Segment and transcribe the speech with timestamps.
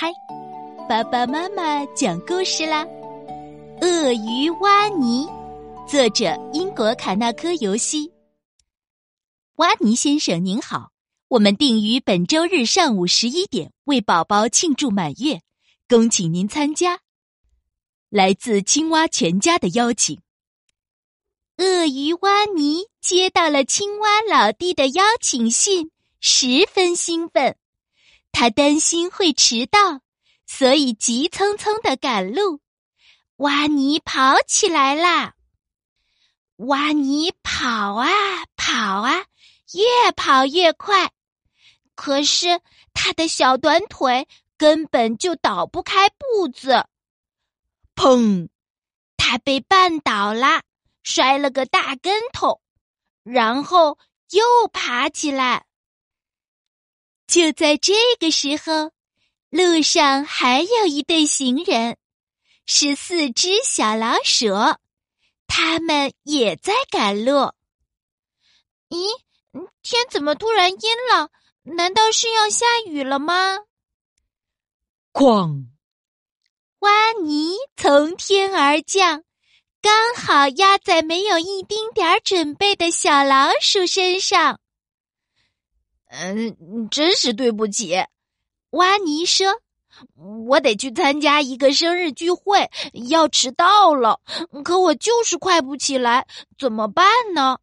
[0.00, 0.14] 开，
[0.88, 2.86] 爸爸妈妈讲故事啦。
[3.80, 5.26] 鳄鱼挖泥，
[5.88, 8.08] 作者英国卡纳科尤西。
[9.56, 10.92] 挖泥先生您好，
[11.26, 15.40] 我们定于本周日上午十一点为宝宝庆祝满月，
[15.88, 17.00] 恭请您参加。
[18.08, 20.20] 来自青蛙全家的邀请。
[21.56, 25.90] 鳄鱼挖泥接到了青蛙老弟的邀请信，
[26.20, 27.56] 十分兴奋。
[28.32, 30.00] 他担心会迟到，
[30.46, 32.60] 所以急匆匆的赶路。
[33.36, 35.34] 挖泥跑起来啦！
[36.56, 38.08] 挖泥跑啊
[38.56, 39.26] 跑啊，
[39.72, 41.12] 越跑越快。
[41.94, 42.60] 可是
[42.92, 46.86] 他的小短腿根本就倒不开步子。
[47.94, 48.48] 砰！
[49.16, 50.62] 他被绊倒了。
[51.04, 52.60] 摔了个大跟头，
[53.22, 53.96] 然后
[54.28, 55.64] 又爬起来。
[57.28, 58.90] 就在这个时候，
[59.50, 61.98] 路上还有一对行人，
[62.64, 64.48] 是四只小老鼠，
[65.46, 67.52] 他们也在赶路。
[68.88, 69.06] 咦，
[69.82, 70.78] 天怎么突然阴
[71.12, 71.28] 了？
[71.64, 73.58] 难道是要下雨了吗？
[75.12, 75.66] 哐！
[76.78, 79.22] 挖泥从天而降。
[79.82, 84.60] 刚好压在没有一丁点儿准备的小老鼠身上。
[86.08, 87.94] 嗯，真是对不起，
[88.70, 89.60] 挖泥说
[90.46, 92.70] ：“我得去参加一个生日聚会，
[93.10, 94.20] 要迟到了。
[94.64, 96.26] 可我就是快不起来，
[96.58, 97.58] 怎么办呢？”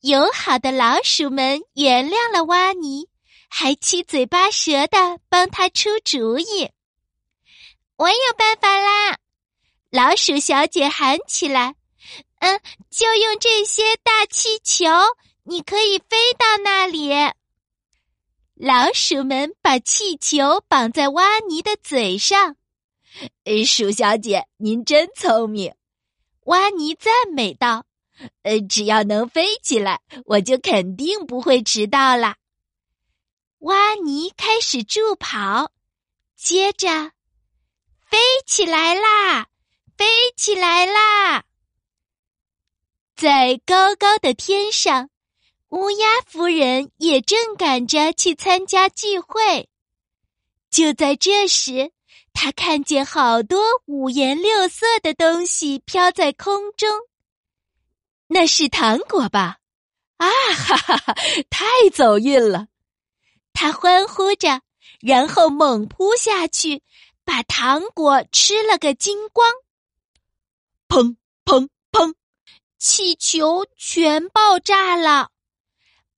[0.00, 3.08] 友好的老鼠们原谅了挖泥，
[3.50, 6.70] 还七嘴八舌的帮他出主意。
[7.96, 9.18] 我有办法啦！
[9.90, 11.74] 老鼠小姐喊起来
[12.40, 14.86] ：“嗯，就用这些大气球，
[15.44, 17.10] 你可以飞到那里。”
[18.54, 22.56] 老鼠们把气球绑在挖泥的嘴上。
[23.66, 25.74] 鼠小姐，您真聪明，
[26.44, 27.86] 挖泥赞美道
[28.42, 32.36] ：“呃，只要能飞起来，我就肯定不会迟到了。”
[33.60, 35.72] 挖泥开始助跑，
[36.36, 37.12] 接着
[38.10, 39.48] 飞起来啦！
[39.96, 41.44] 飞起来啦！
[43.16, 45.10] 在高高的天上，
[45.70, 49.68] 乌鸦夫人也正赶着去参加聚会。
[50.70, 51.92] 就在这时，
[52.32, 56.88] 她看见好多五颜六色的东西飘在空中。
[58.26, 59.58] 那是糖果吧？
[60.16, 61.14] 啊哈哈哈！
[61.48, 62.68] 太走运了！
[63.52, 64.62] 他欢呼着，
[65.00, 66.82] 然后猛扑下去，
[67.24, 69.50] 把糖果吃了个精光。
[70.88, 72.14] 砰砰砰！
[72.78, 75.30] 气球全爆炸了，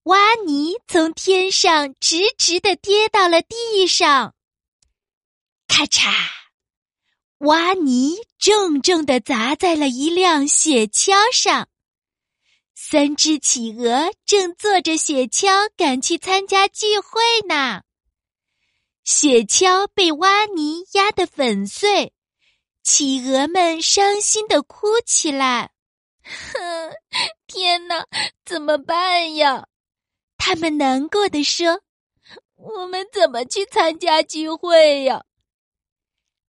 [0.05, 4.35] 挖泥从天上直直的跌到了地上。
[5.69, 6.13] 咔嚓！
[7.39, 11.69] 挖泥重重的砸在了一辆雪橇上。
[12.75, 17.83] 三只企鹅正坐着雪橇赶去参加聚会呢。
[19.05, 22.13] 雪橇被挖泥压得粉碎。
[22.83, 25.71] 企鹅们伤心的哭起来，
[26.23, 26.93] 哼！
[27.47, 28.05] 天哪，
[28.45, 29.69] 怎么办呀？
[30.45, 31.83] 他们难过的说
[32.59, 35.23] ：“我们怎么去参加聚会呀？”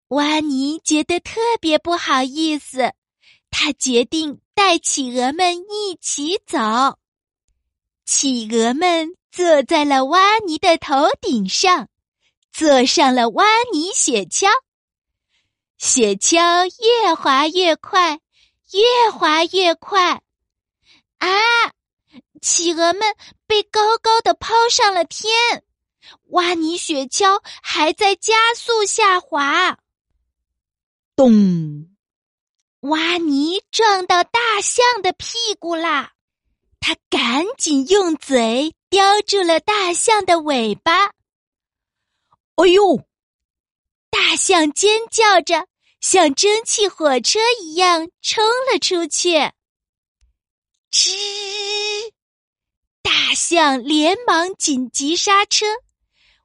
[0.07, 2.93] 挖泥觉得特别不好意思，
[3.49, 6.57] 他决定带企鹅们一起走。
[8.05, 11.89] 企鹅们坐在了挖泥的头顶上，
[12.53, 14.47] 坐上了挖泥雪橇。
[15.77, 18.21] 雪橇越滑越快，
[18.71, 20.21] 越滑越快，
[21.17, 21.27] 啊！
[22.41, 23.15] 企鹅们
[23.47, 25.63] 被高高的抛上了天，
[26.31, 29.77] 挖泥雪橇还在加速下滑。
[31.15, 31.95] 咚！
[32.81, 36.13] 挖泥撞到大象的屁股啦！
[36.79, 41.13] 他赶紧用嘴叼住了大象的尾巴。
[42.55, 43.05] 哎呦！
[44.09, 45.67] 大象尖叫着。
[46.01, 49.37] 像蒸汽火车一样冲了出去，
[50.91, 51.11] 吱！
[53.01, 55.65] 大象连忙紧急刹车，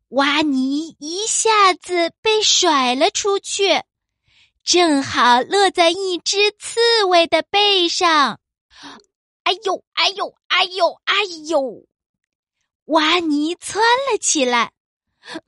[0.09, 3.83] 挖泥一下子被甩了出去，
[4.65, 8.41] 正好落在一只刺猬的背上。
[9.45, 9.85] 哎呦！
[9.93, 10.35] 哎呦！
[10.49, 11.01] 哎呦！
[11.05, 11.87] 哎呦！
[12.87, 14.73] 挖泥窜了起来，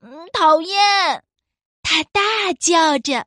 [0.00, 1.22] 嗯，讨厌！
[1.82, 3.26] 他大叫着。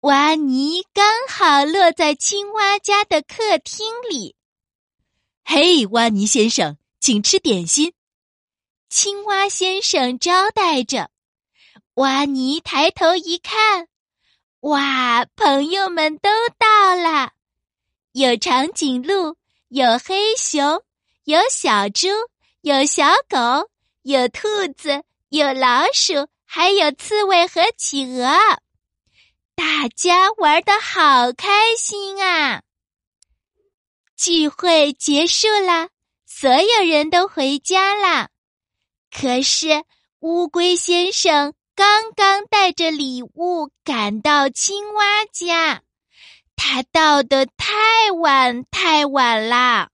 [0.00, 4.35] 挖泥刚好落在青蛙家的客厅里。
[5.48, 7.92] 嘿，挖泥先生，请吃点心。
[8.90, 11.08] 青蛙先生招待着，
[11.94, 13.86] 蛙尼抬头一看，
[14.62, 16.28] 哇，朋友们都
[16.58, 17.30] 到了，
[18.10, 19.36] 有长颈鹿，
[19.68, 20.82] 有黑熊，
[21.22, 22.08] 有小猪，
[22.62, 23.70] 有小狗，
[24.02, 28.26] 有兔子，有老鼠，还有刺猬和企鹅。
[29.54, 32.62] 大家玩的好开心啊！
[34.16, 35.88] 聚会结束了，
[36.26, 38.30] 所有人都回家啦。
[39.10, 39.84] 可是
[40.20, 45.82] 乌龟先生刚刚带着礼物赶到青蛙家，
[46.56, 49.90] 他到的太晚太晚啦。